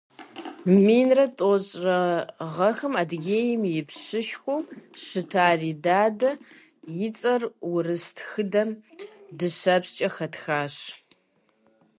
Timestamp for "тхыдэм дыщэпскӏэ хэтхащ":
8.15-10.75